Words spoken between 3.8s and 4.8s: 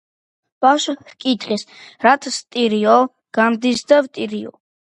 და ვტირიო